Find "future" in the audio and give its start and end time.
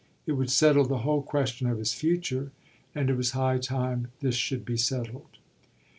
1.93-2.51